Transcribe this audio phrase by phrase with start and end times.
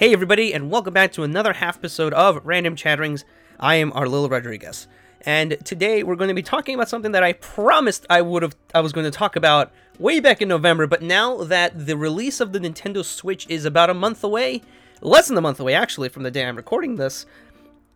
[0.00, 3.26] Hey, everybody, and welcome back to another half episode of Random Chatterings.
[3.58, 4.88] I am Arlil Rodriguez,
[5.26, 8.56] and today we're going to be talking about something that I promised I would have
[8.74, 12.40] I was going to talk about way back in November, but now that the release
[12.40, 14.62] of the Nintendo Switch is about a month away,
[15.02, 17.26] less than a month away actually from the day I'm recording this,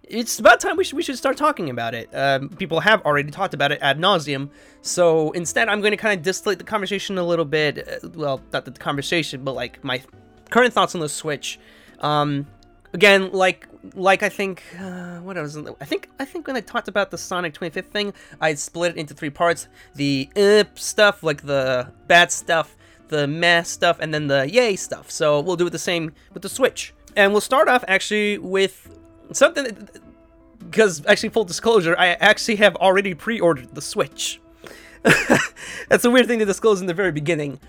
[0.02, 2.10] it's about time we should, we should start talking about it.
[2.12, 4.50] Um, people have already talked about it ad nauseum,
[4.82, 7.78] so instead I'm going to kind of distillate the conversation a little bit.
[7.78, 10.02] Uh, well, not the conversation, but like my
[10.50, 11.58] current thoughts on the Switch.
[12.00, 12.46] Um,
[12.92, 16.88] again, like like I think uh, what was I think I think when I talked
[16.88, 21.42] about the Sonic 25th thing, I split it into three parts: the uh, stuff, like
[21.42, 22.76] the bad stuff,
[23.08, 25.10] the meh stuff, and then the yay stuff.
[25.10, 28.96] So we'll do it the same with the Switch, and we'll start off actually with
[29.32, 29.88] something
[30.70, 34.40] because actually full disclosure, I actually have already pre-ordered the Switch.
[35.88, 37.60] That's a weird thing to disclose in the very beginning.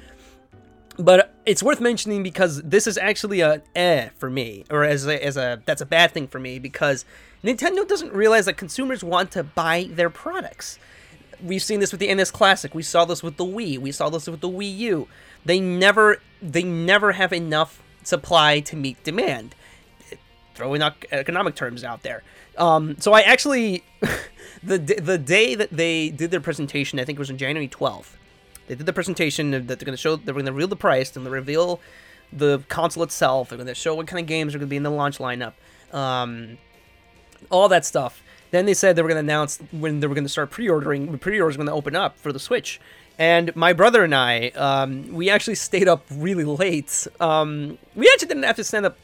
[0.97, 5.23] But it's worth mentioning because this is actually a eh for me, or as a,
[5.23, 7.05] as a that's a bad thing for me because
[7.43, 10.79] Nintendo doesn't realize that consumers want to buy their products.
[11.43, 12.73] We've seen this with the NES Classic.
[12.73, 13.77] We saw this with the Wii.
[13.77, 15.07] We saw this with the Wii U.
[15.43, 19.53] They never they never have enough supply to meet demand.
[20.53, 22.23] Throwing economic terms out there.
[22.57, 23.83] Um, so I actually
[24.63, 28.17] the the day that they did their presentation, I think it was on January twelfth
[28.67, 30.16] they did the presentation that they're going to show.
[30.16, 31.80] They're going to reveal the price and they reveal
[32.31, 33.49] the console itself.
[33.49, 35.19] They're going to show what kind of games are going to be in the launch
[35.19, 35.53] lineup,
[35.94, 36.57] um,
[37.49, 38.22] all that stuff.
[38.52, 41.11] Then they said they were going to announce when they were going to start pre-ordering.
[41.11, 42.80] The Pre-orders going to open up for the Switch.
[43.17, 47.07] And my brother and I, um, we actually stayed up really late.
[47.19, 48.97] Um, we actually didn't have to stand up,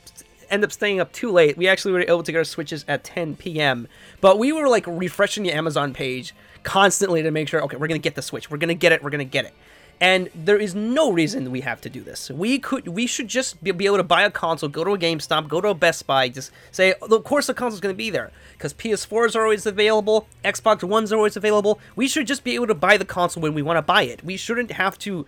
[0.49, 1.57] end up staying up too late.
[1.57, 3.87] We actually were able to get our Switches at 10 p.m.
[4.19, 8.01] But we were like refreshing the Amazon page constantly to make sure, okay, we're going
[8.01, 8.49] to get the Switch.
[8.49, 9.03] We're going to get it.
[9.03, 9.53] We're going to get it.
[10.01, 12.31] And there is no reason we have to do this.
[12.31, 14.97] We could, we should just be, be able to buy a console, go to a
[14.97, 17.97] GameStop, go to a Best Buy, just say, oh, of course the console's going to
[17.97, 21.79] be there because PS4s are always available, Xbox Ones are always available.
[21.95, 24.23] We should just be able to buy the console when we want to buy it.
[24.23, 25.27] We shouldn't have to,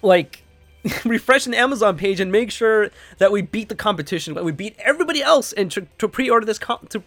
[0.00, 0.44] like,
[1.04, 4.76] refresh an Amazon page and make sure that we beat the competition, that we beat
[4.78, 7.02] everybody else, and to, to pre-order this con- to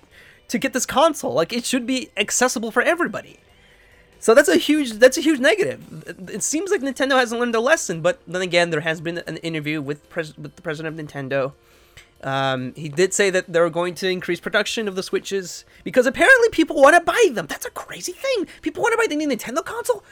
[0.49, 1.33] to get this console.
[1.33, 3.39] Like it should be accessible for everybody.
[4.19, 6.29] So that's a huge that's a huge negative.
[6.29, 9.37] It seems like Nintendo hasn't learned a lesson, but then again, there has been an
[9.37, 11.53] interview with pres- with the president of Nintendo.
[12.21, 16.49] Um, he did say that they're going to increase production of the Switches because apparently
[16.49, 17.47] people want to buy them.
[17.47, 18.45] That's a crazy thing.
[18.61, 20.03] People want to buy the new Nintendo console.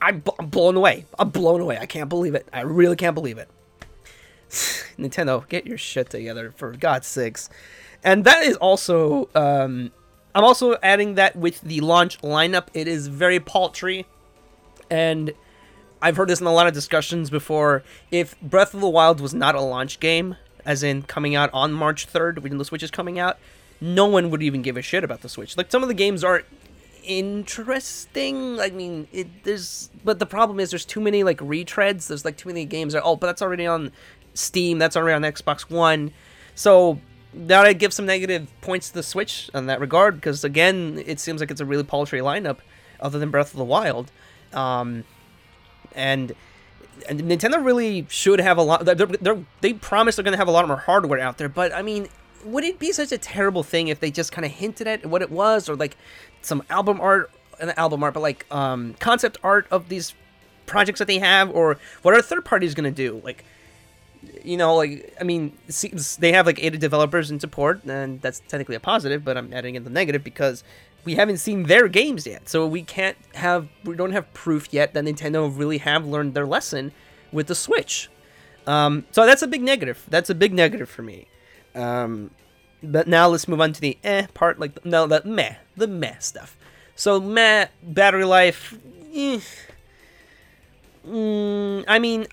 [0.00, 1.06] I'm, I'm blown away.
[1.18, 1.76] I'm blown away.
[1.76, 2.46] I can't believe it.
[2.52, 3.48] I really can't believe it.
[4.96, 7.50] Nintendo, get your shit together for God's sakes
[8.04, 9.92] and that is also um,
[10.34, 12.68] I'm also adding that with the launch lineup.
[12.74, 14.06] It is very paltry,
[14.90, 15.32] and
[16.00, 17.82] I've heard this in a lot of discussions before.
[18.10, 21.72] If Breath of the Wild was not a launch game, as in coming out on
[21.72, 23.38] March 3rd when the Switch is coming out,
[23.80, 25.56] no one would even give a shit about the Switch.
[25.56, 26.44] Like some of the games are
[27.04, 28.60] interesting.
[28.60, 32.06] I mean, it there's but the problem is there's too many like retreads.
[32.06, 33.92] There's like too many games that oh, but that's already on
[34.34, 34.78] Steam.
[34.78, 36.12] That's already on Xbox One.
[36.54, 37.00] So
[37.34, 41.20] that I give some negative points to the Switch in that regard because again, it
[41.20, 42.58] seems like it's a really paltry lineup,
[43.00, 44.10] other than Breath of the Wild,
[44.52, 45.04] um,
[45.94, 46.34] and
[47.08, 48.84] and Nintendo really should have a lot.
[48.84, 51.72] They're, they're, they promise they're going to have a lot more hardware out there, but
[51.72, 52.08] I mean,
[52.44, 55.22] would it be such a terrible thing if they just kind of hinted at what
[55.22, 55.96] it was, or like
[56.42, 57.30] some album art,
[57.60, 60.14] an album art, but like um, concept art of these
[60.66, 63.44] projects that they have, or what are third parties going to do, like
[64.44, 68.40] you know, like I mean, seems they have like 80 developers in support, and that's
[68.40, 69.24] technically a positive.
[69.24, 70.64] But I'm adding in the negative because
[71.04, 74.94] we haven't seen their games yet, so we can't have we don't have proof yet
[74.94, 76.92] that Nintendo really have learned their lesson
[77.32, 78.08] with the Switch.
[78.66, 80.04] Um, so that's a big negative.
[80.08, 81.26] That's a big negative for me.
[81.74, 82.30] Um,
[82.82, 86.18] but now let's move on to the eh part, like no, the meh, the meh
[86.18, 86.56] stuff.
[86.94, 88.76] So meh battery life.
[89.14, 89.40] Eh.
[91.06, 92.26] Mm, I mean,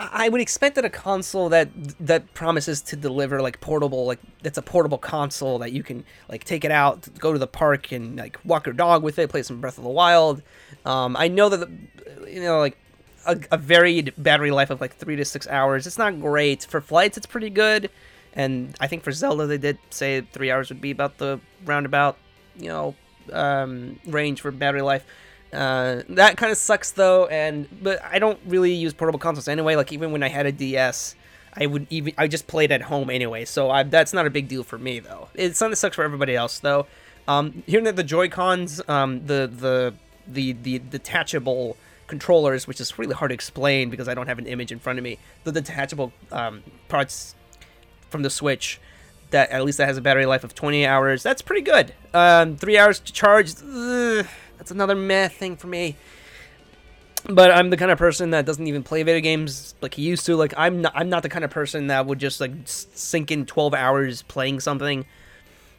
[0.00, 1.68] I would expect that a console that
[2.00, 6.44] that promises to deliver like portable, like that's a portable console that you can like
[6.44, 9.42] take it out, go to the park and like walk your dog with it, play
[9.42, 10.42] some Breath of the Wild.
[10.86, 12.78] Um, I know that the, you know like
[13.26, 15.86] a, a, varied battery life of like three to six hours.
[15.86, 17.18] It's not great for flights.
[17.18, 17.90] It's pretty good,
[18.32, 22.16] and I think for Zelda they did say three hours would be about the roundabout
[22.56, 22.94] you know
[23.34, 25.04] um, range for battery life.
[25.52, 29.74] Uh, that kind of sucks though, and but I don't really use portable consoles anyway.
[29.74, 31.16] Like even when I had a DS,
[31.54, 34.48] I would even I just played at home anyway, so I, that's not a big
[34.48, 35.28] deal for me though.
[35.34, 36.86] It's something that sucks for everybody else though.
[37.26, 39.94] Um, hearing that the Joy Cons, um, the the
[40.26, 41.76] the the detachable
[42.06, 44.98] controllers, which is really hard to explain because I don't have an image in front
[44.98, 45.18] of me.
[45.44, 47.34] The detachable um, parts
[48.08, 48.80] from the Switch
[49.30, 51.22] that at least that has a battery life of 20 hours.
[51.22, 51.94] That's pretty good.
[52.12, 53.54] Um, three hours to charge.
[53.62, 54.26] Ugh,
[54.60, 55.96] that's another meh thing for me.
[57.26, 60.26] But I'm the kind of person that doesn't even play video games like he used
[60.26, 60.36] to.
[60.36, 60.92] Like I'm not.
[60.94, 64.60] I'm not the kind of person that would just like sink in 12 hours playing
[64.60, 65.06] something.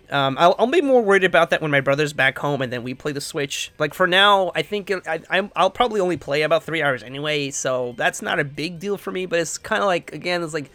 [0.09, 2.83] Um, I'll, I'll be more worried about that when my brother's back home and then
[2.83, 3.71] we play the Switch.
[3.77, 7.51] Like for now, I think I, I'm, I'll probably only play about three hours anyway,
[7.51, 9.27] so that's not a big deal for me.
[9.27, 10.71] But it's kind of like again, it's like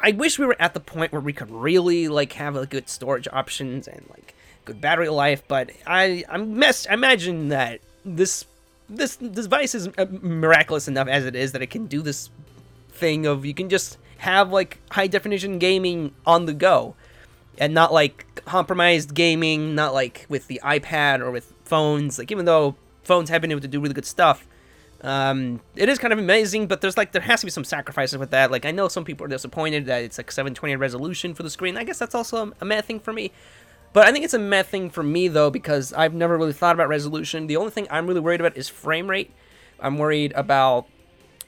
[0.00, 2.88] I wish we were at the point where we could really like have a good
[2.88, 4.34] storage options and like
[4.64, 5.42] good battery life.
[5.46, 8.44] But I I'm mess I imagine that this
[8.88, 12.30] this device is uh, miraculous enough as it is that it can do this
[12.90, 16.94] thing of you can just have like high definition gaming on the go
[17.58, 22.18] and not like compromised gaming, not like with the iPad or with phones.
[22.18, 24.46] Like even though phones have been able to do really good stuff,
[25.02, 28.18] um, it is kind of amazing, but there's like there has to be some sacrifices
[28.18, 28.50] with that.
[28.50, 31.76] Like I know some people are disappointed that it's like 720 resolution for the screen.
[31.76, 33.30] I guess that's also a mad thing for me.
[33.92, 36.74] But I think it's a mad thing for me though because I've never really thought
[36.74, 37.46] about resolution.
[37.46, 39.32] The only thing I'm really worried about is frame rate.
[39.80, 40.86] I'm worried about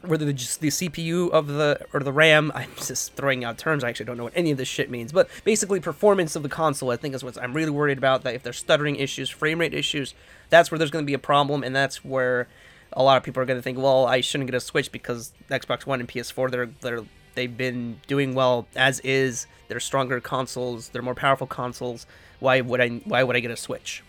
[0.01, 2.51] whether the, the CPU of the or the RAM.
[2.57, 3.85] I'm just throwing out terms.
[3.85, 5.13] I actually don't know what any of this shit means.
[5.13, 6.91] But basically, performance of the console.
[6.91, 8.25] I think is what I'm really worried about.
[8.25, 10.15] That if there's stuttering issues, frame rate issues,
[10.51, 12.49] that's where there's going to be a problem, and that's where
[12.93, 15.33] a lot of people are going to think, well, I shouldn't get a Switch because
[15.49, 17.05] Xbox One and PS4 they're they're
[17.35, 19.47] they've been doing well as is.
[19.69, 20.89] They're stronger consoles.
[20.89, 22.07] They're more powerful consoles.
[22.43, 24.03] Why would I why would I get a Switch?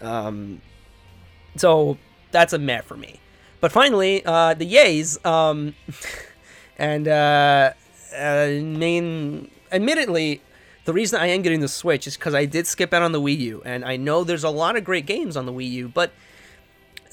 [0.00, 0.62] Um,
[1.56, 1.98] so
[2.30, 3.20] that's a meh for me.
[3.60, 5.74] But finally, uh, the yays, um,
[6.78, 7.72] and uh,
[8.16, 10.40] uh, main, admittedly,
[10.84, 13.20] the reason I am getting the Switch is because I did skip out on the
[13.20, 15.88] Wii U, and I know there's a lot of great games on the Wii U,
[15.88, 16.12] but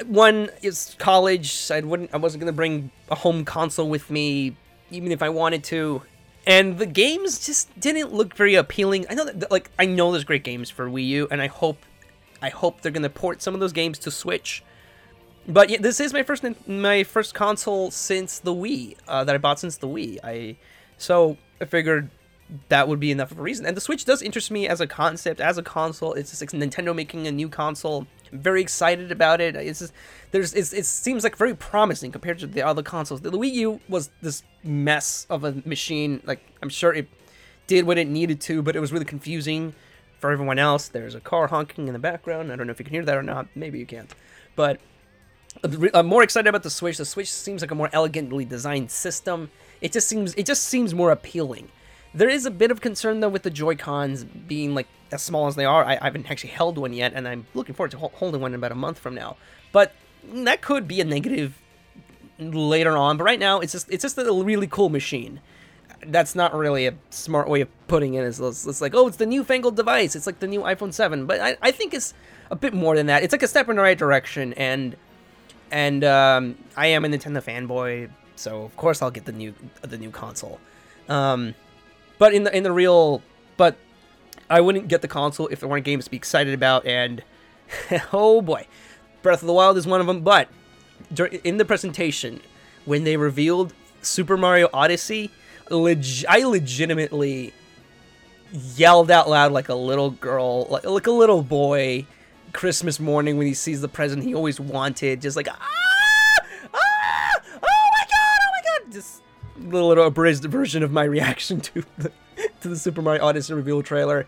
[0.05, 1.71] one is college.
[1.71, 2.13] I wouldn't.
[2.13, 4.55] I wasn't gonna bring a home console with me,
[4.91, 6.03] even if I wanted to.
[6.47, 9.05] And the games just didn't look very appealing.
[9.09, 11.79] I know that, like, I know there's great games for Wii U, and I hope,
[12.41, 14.63] I hope they're gonna port some of those games to Switch.
[15.47, 19.37] But yeah, this is my first my first console since the Wii uh, that I
[19.37, 20.19] bought since the Wii.
[20.23, 20.57] I
[20.97, 22.09] so I figured
[22.69, 23.65] that would be enough of a reason.
[23.65, 26.13] And the Switch does interest me as a concept, as a console.
[26.13, 28.07] It's just like Nintendo making a new console.
[28.31, 29.55] I'm very excited about it.
[29.55, 29.93] It's just,
[30.31, 33.21] there's it's, it seems like very promising compared to the other consoles.
[33.21, 36.21] The Wii U was this mess of a machine.
[36.25, 37.07] Like I'm sure it
[37.67, 39.73] did what it needed to, but it was really confusing
[40.19, 40.87] for everyone else.
[40.87, 42.51] There's a car honking in the background.
[42.51, 43.47] I don't know if you can hear that or not.
[43.55, 44.13] Maybe you can't.
[44.55, 44.79] But
[45.93, 46.97] I'm more excited about the Switch.
[46.97, 49.49] The Switch seems like a more elegantly designed system.
[49.81, 51.69] It just seems it just seems more appealing.
[52.13, 55.47] There is a bit of concern though with the Joy Cons being like as small
[55.47, 55.83] as they are.
[55.83, 58.51] I, I haven't actually held one yet, and I'm looking forward to ho- holding one
[58.51, 59.37] in about a month from now.
[59.71, 61.59] But that could be a negative
[62.39, 63.17] later on.
[63.17, 65.41] But right now, it's just it's just a really cool machine.
[66.05, 68.23] That's not really a smart way of putting it.
[68.23, 70.15] It's, it's like oh, it's the newfangled device.
[70.15, 71.25] It's like the new iPhone 7.
[71.25, 72.13] But I, I think it's
[72.51, 73.23] a bit more than that.
[73.23, 74.95] It's like a step in the right direction, and
[75.71, 79.97] and um, I am a Nintendo fanboy, so of course I'll get the new the
[79.97, 80.59] new console.
[81.09, 81.55] Um,
[82.17, 83.21] but in the in the real,
[84.49, 86.85] I wouldn't get the console if there weren't games to be excited about.
[86.85, 87.23] And
[88.13, 88.67] oh boy,
[89.21, 90.21] Breath of the Wild is one of them.
[90.21, 90.49] But
[91.43, 92.41] in the presentation,
[92.85, 95.31] when they revealed Super Mario Odyssey,
[95.69, 97.53] leg- I legitimately
[98.51, 102.05] yelled out loud like a little girl, like, like a little boy.
[102.53, 105.57] Christmas morning when he sees the present he always wanted, just like ah,
[106.73, 109.21] ah, oh my god, oh my god, just
[109.57, 112.13] the little abridged version of my reaction to the
[112.65, 114.25] to the Super Mario Odyssey reveal trailer.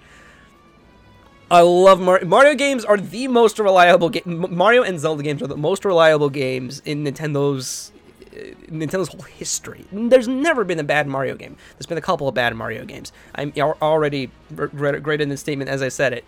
[1.49, 2.25] I love Mario.
[2.25, 4.45] Mario games are the most reliable game.
[4.49, 7.91] Mario and Zelda games are the most reliable games in Nintendo's
[8.35, 8.39] uh,
[8.69, 9.85] Nintendo's whole history.
[9.91, 11.55] There's never been a bad Mario game.
[11.73, 13.11] There's been a couple of bad Mario games.
[13.33, 16.25] I'm already great in this statement as I said it,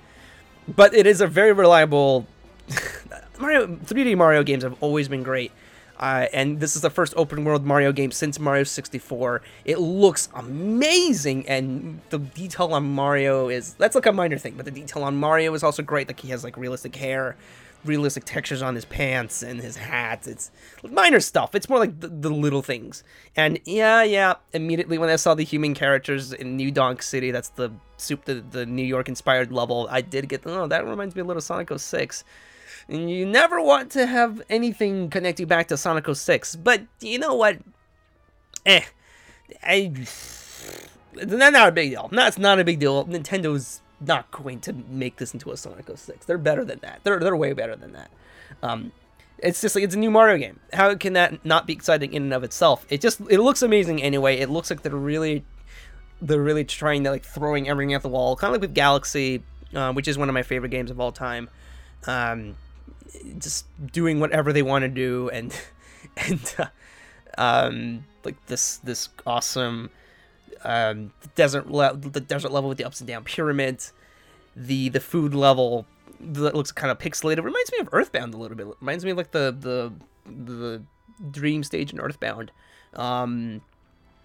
[0.67, 2.25] but it is a very reliable.
[3.39, 5.51] Mario 3D Mario games have always been great.
[5.99, 9.41] Uh, and this is the first open world Mario game since Mario 64.
[9.65, 14.65] It looks amazing, and the detail on Mario is that's like a minor thing, but
[14.65, 16.07] the detail on Mario is also great.
[16.07, 17.35] Like he has like realistic hair,
[17.83, 20.25] realistic textures on his pants and his hat.
[20.25, 20.51] It's
[20.89, 21.53] minor stuff.
[21.53, 23.03] It's more like the, the little things.
[23.35, 24.35] And yeah, yeah.
[24.53, 28.35] Immediately when I saw the human characters in New Donk City, that's the soup, the,
[28.35, 29.87] the New York inspired level.
[29.91, 32.23] I did get oh that reminds me a little Sonic 06.
[32.89, 36.55] And you never want to have anything connect you back to Sonic 06.
[36.55, 37.59] But you know what?
[38.65, 38.81] Eh.
[39.63, 39.93] I.
[41.13, 42.09] That's not a big deal.
[42.11, 43.05] That's not a big deal.
[43.05, 46.25] Nintendo's not going to make this into a Sonic 06.
[46.25, 47.01] They're better than that.
[47.03, 48.09] They're, they're way better than that.
[48.63, 48.91] Um,
[49.37, 50.59] it's just like it's a new Mario game.
[50.73, 52.85] How can that not be exciting in and of itself?
[52.89, 54.37] It just it looks amazing anyway.
[54.37, 55.45] It looks like they're really
[56.21, 59.43] they're really trying to like throwing everything at the wall, kind of like with Galaxy,
[59.73, 61.49] uh, which is one of my favorite games of all time.
[62.05, 62.55] Um,
[63.37, 65.55] just doing whatever they want to do, and
[66.17, 66.65] and uh,
[67.37, 69.89] um, like this this awesome
[70.63, 73.93] um, desert le- the desert level with the ups and down pyramids,
[74.55, 75.85] the the food level
[76.19, 77.43] that looks kind of pixelated.
[77.43, 78.67] Reminds me of Earthbound a little bit.
[78.67, 79.93] It reminds me of like the the
[80.25, 80.83] the
[81.31, 82.51] dream stage in Earthbound.
[82.93, 83.61] Um,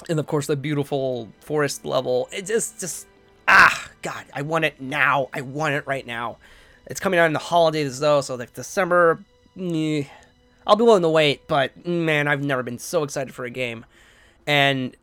[0.08, 2.28] and of course the beautiful forest level.
[2.32, 3.06] It just just
[3.48, 5.28] ah god, I want it now.
[5.32, 6.38] I want it right now.
[6.86, 9.24] It's coming out in the holidays though, so like December.
[9.56, 13.84] I'll be willing to wait, but man, I've never been so excited for a game,
[14.46, 14.96] and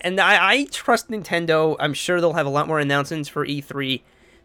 [0.00, 1.76] and I, I trust Nintendo.
[1.78, 4.00] I'm sure they'll have a lot more announcements for E3.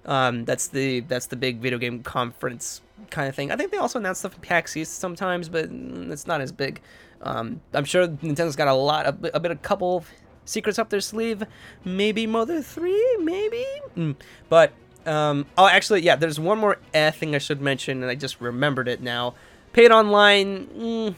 [0.06, 3.52] Um, that's the that's the big video game conference kind of thing.
[3.52, 6.82] I think they also announce stuff in PAX East sometimes, but it's not as big.
[7.22, 10.04] Um, I'm sure Nintendo's got a lot, a, a bit, a couple
[10.46, 11.44] secrets up their sleeve.
[11.86, 13.66] Maybe Mother Three, maybe.
[13.96, 14.16] Mm.
[14.50, 14.74] But
[15.06, 16.16] um, oh, actually, yeah.
[16.16, 19.36] There's one more eh thing I should mention, and I just remembered it now.
[19.74, 21.16] Paid online, mm,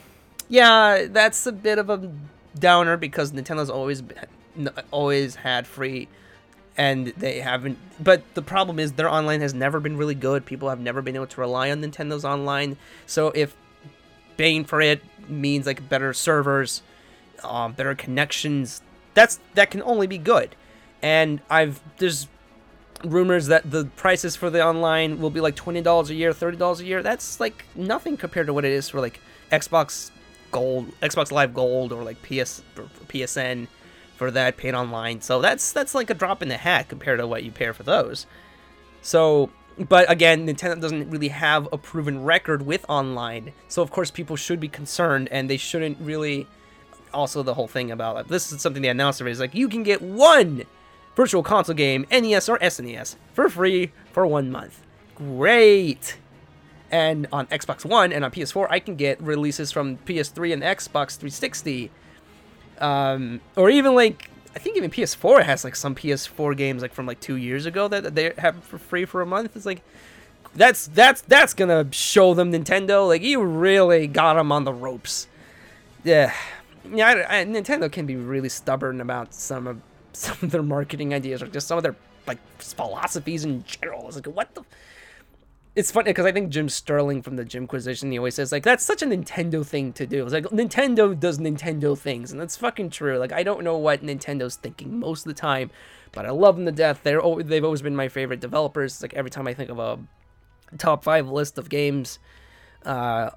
[0.48, 2.12] yeah, that's a bit of a
[2.58, 4.01] downer because Nintendo's always
[4.92, 6.08] always had free
[6.77, 10.70] and they haven't but the problem is their online has never been really good people
[10.70, 13.56] have never been able to rely on nintendo's online so if
[14.38, 16.82] paying for it means like better servers
[17.44, 18.82] um, better connections
[19.13, 20.56] that's that can only be good
[21.01, 22.27] and i've there's
[23.03, 26.85] rumors that the prices for the online will be like $20 a year $30 a
[26.85, 29.19] year that's like nothing compared to what it is for like
[29.51, 30.11] xbox
[30.51, 33.67] gold xbox live gold or like ps or psn
[34.15, 35.21] for that paid online.
[35.21, 37.83] So that's that's like a drop in the hat compared to what you pay for
[37.83, 38.25] those.
[39.01, 43.51] So, but again, Nintendo doesn't really have a proven record with online.
[43.67, 46.47] So of course people should be concerned and they shouldn't really
[47.13, 49.83] also the whole thing about like, this is something they announced is like you can
[49.83, 50.63] get one
[51.15, 54.81] virtual console game, NES or SNES, for free for one month.
[55.15, 56.17] Great.
[56.91, 61.17] And on Xbox One and on PS4, I can get releases from PS3 and Xbox
[61.17, 61.91] 360
[62.79, 67.05] um, or even like I think even PS4 has like some PS4 games like from
[67.05, 69.55] like two years ago that they have for free for a month.
[69.55, 69.81] It's like
[70.55, 75.27] that's that's that's gonna show them Nintendo like you really got them on the ropes.
[76.03, 76.34] Yeah,
[76.89, 77.07] yeah.
[77.07, 79.81] I, I, Nintendo can be really stubborn about some of
[80.17, 81.95] some of their marketing ideas or just some of their
[82.27, 84.07] like philosophies in general.
[84.07, 84.63] It's like what the
[85.75, 88.84] it's funny because I think Jim Sterling from the Jimquisition, he always says like that's
[88.84, 90.24] such a Nintendo thing to do.
[90.24, 93.17] It's like Nintendo does Nintendo things, and that's fucking true.
[93.17, 95.69] Like I don't know what Nintendo's thinking most of the time,
[96.13, 97.01] but I love them to death.
[97.03, 98.93] They're they've always been my favorite developers.
[98.93, 100.00] It's like every time I think of a
[100.77, 102.19] top five list of games,
[102.86, 103.31] uh,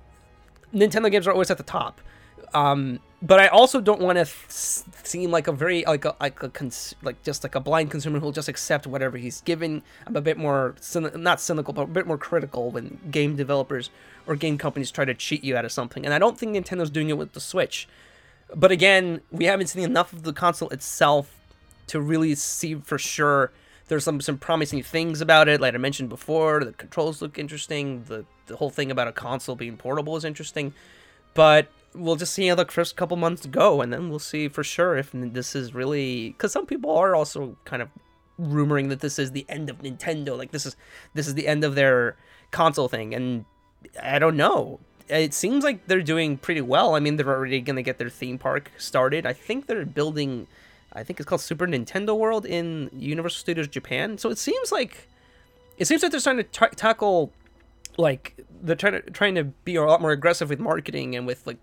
[0.73, 2.00] Nintendo games are always at the top.
[2.54, 6.48] Um, but I also don't want to seem like a very like a like a
[6.48, 9.82] cons- like just like a blind consumer who'll just accept whatever he's given.
[10.06, 13.90] I'm a bit more cyn- not cynical, but a bit more critical when game developers
[14.26, 16.04] or game companies try to cheat you out of something.
[16.04, 17.88] And I don't think Nintendo's doing it with the Switch.
[18.54, 21.34] But again, we haven't seen enough of the console itself
[21.88, 23.50] to really see for sure.
[23.88, 26.62] There's some some promising things about it, like I mentioned before.
[26.62, 28.04] The controls look interesting.
[28.04, 30.72] The the whole thing about a console being portable is interesting,
[31.34, 34.64] but we'll just see how the first couple months go, and then we'll see for
[34.64, 37.88] sure if this is really because some people are also kind of
[38.40, 40.76] rumoring that this is the end of Nintendo, like this is
[41.14, 42.16] this is the end of their
[42.50, 43.45] console thing, and
[44.02, 44.80] I don't know.
[45.09, 46.95] It seems like they're doing pretty well.
[46.95, 49.26] I mean, they're already gonna get their theme park started.
[49.26, 50.47] I think they're building.
[50.92, 54.18] I think it's called Super Nintendo World in Universal Studios Japan.
[54.18, 55.09] So it seems like
[55.78, 57.33] it seems like they're trying to t- tackle
[57.97, 61.47] like they're trying to trying to be a lot more aggressive with marketing and with
[61.47, 61.59] like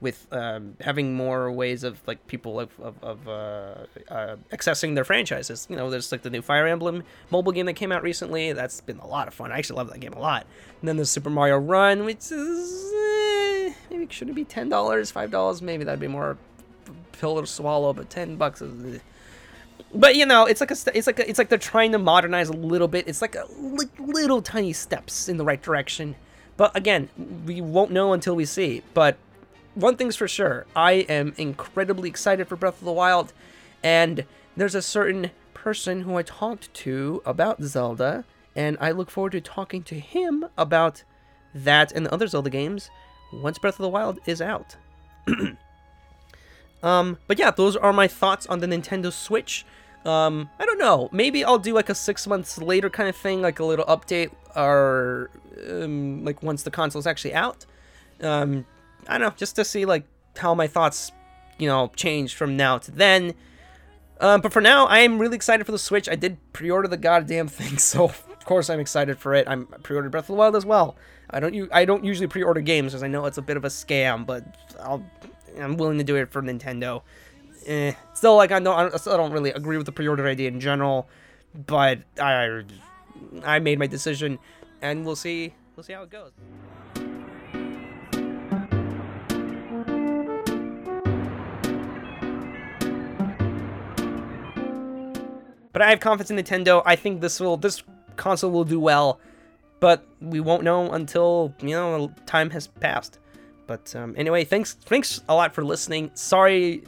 [0.00, 3.74] with um, having more ways of like people of, of, of uh,
[4.12, 5.66] uh, accessing their franchises.
[5.70, 8.52] You know, there's like the new Fire Emblem mobile game that came out recently.
[8.52, 9.52] That's been a lot of fun.
[9.52, 10.46] I actually love that game a lot.
[10.80, 15.10] And then there's Super Mario Run, which is eh, maybe should it be ten dollars,
[15.10, 15.62] five dollars?
[15.62, 16.36] Maybe that'd be more
[17.12, 17.92] pill to swallow.
[17.92, 18.96] But ten bucks is.
[18.96, 18.98] Eh.
[19.94, 22.50] But you know, it's like a it's like a, it's like they're trying to modernize
[22.50, 23.08] a little bit.
[23.08, 26.16] It's like a like little tiny steps in the right direction.
[26.58, 27.08] But again,
[27.46, 28.82] we won't know until we see.
[28.94, 29.16] But
[29.76, 33.32] one thing's for sure, I am incredibly excited for Breath of the Wild,
[33.82, 34.24] and
[34.56, 38.24] there's a certain person who I talked to about Zelda,
[38.56, 41.04] and I look forward to talking to him about
[41.54, 42.90] that and the other Zelda games
[43.32, 44.76] once Breath of the Wild is out.
[46.82, 49.66] um, but yeah, those are my thoughts on the Nintendo Switch.
[50.06, 51.10] Um, I don't know.
[51.12, 54.30] Maybe I'll do like a six months later kind of thing, like a little update,
[54.54, 55.30] or
[55.68, 57.66] um, like once the console's actually out.
[58.22, 58.64] Um,
[59.08, 60.04] I don't know, just to see like
[60.36, 61.12] how my thoughts,
[61.58, 63.34] you know, change from now to then.
[64.20, 66.08] Um, but for now, I am really excited for the Switch.
[66.08, 69.46] I did pre-order the goddamn thing, so of course I'm excited for it.
[69.48, 70.96] I'm pre-ordered Breath of the Wild as well.
[71.28, 73.68] I don't I don't usually pre-order games because I know it's a bit of a
[73.68, 74.44] scam, but
[74.80, 75.04] I'll
[75.58, 77.02] I'm willing to do it for Nintendo.
[77.66, 80.60] Eh, still, like I know I still don't really agree with the pre-order idea in
[80.60, 81.08] general,
[81.66, 82.62] but I
[83.44, 84.38] I made my decision,
[84.80, 86.32] and we'll see we'll see how it goes.
[95.76, 96.82] But I have confidence in Nintendo.
[96.86, 97.82] I think this will this
[98.16, 99.20] console will do well,
[99.78, 103.18] but we won't know until you know time has passed.
[103.66, 106.10] But um, anyway, thanks thanks a lot for listening.
[106.14, 106.82] Sorry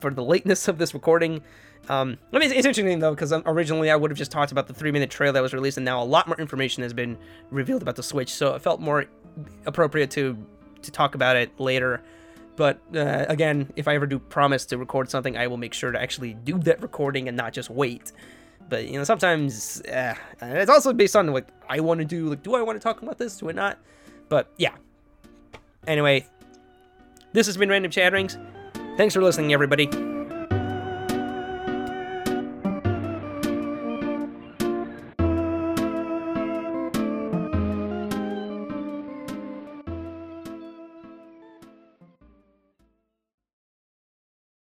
[0.00, 1.42] for the lateness of this recording.
[1.90, 4.68] Um, I mean, it's, it's interesting though because originally I would have just talked about
[4.68, 7.18] the three minute trailer that was released, and now a lot more information has been
[7.50, 8.32] revealed about the Switch.
[8.32, 9.04] So it felt more
[9.66, 10.34] appropriate to
[10.80, 12.02] to talk about it later.
[12.56, 15.92] But uh, again, if I ever do promise to record something, I will make sure
[15.92, 18.12] to actually do that recording and not just wait.
[18.68, 22.28] But you know, sometimes uh, it's also based on what I want to do.
[22.28, 23.38] Like, do I want to talk about this?
[23.38, 23.78] Do I not?
[24.28, 24.74] But yeah.
[25.86, 26.26] Anyway,
[27.32, 28.38] this has been Random Chatterings.
[28.96, 30.09] Thanks for listening, everybody.